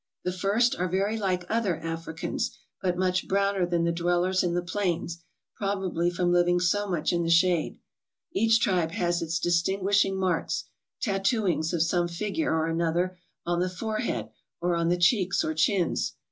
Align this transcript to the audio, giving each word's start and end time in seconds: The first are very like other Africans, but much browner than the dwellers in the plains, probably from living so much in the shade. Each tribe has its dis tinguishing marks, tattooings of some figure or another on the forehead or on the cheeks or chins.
The 0.23 0.31
first 0.31 0.75
are 0.77 0.87
very 0.89 1.15
like 1.15 1.45
other 1.47 1.77
Africans, 1.77 2.57
but 2.81 2.97
much 2.97 3.27
browner 3.27 3.67
than 3.67 3.83
the 3.83 3.91
dwellers 3.91 4.41
in 4.43 4.55
the 4.55 4.63
plains, 4.63 5.23
probably 5.55 6.09
from 6.09 6.31
living 6.31 6.59
so 6.59 6.89
much 6.89 7.13
in 7.13 7.21
the 7.21 7.29
shade. 7.29 7.77
Each 8.31 8.59
tribe 8.59 8.93
has 8.93 9.21
its 9.21 9.37
dis 9.37 9.61
tinguishing 9.61 10.15
marks, 10.17 10.63
tattooings 11.01 11.71
of 11.71 11.83
some 11.83 12.07
figure 12.07 12.51
or 12.51 12.65
another 12.65 13.19
on 13.45 13.59
the 13.59 13.69
forehead 13.69 14.31
or 14.59 14.75
on 14.75 14.89
the 14.89 14.97
cheeks 14.97 15.43
or 15.43 15.53
chins. 15.53 16.13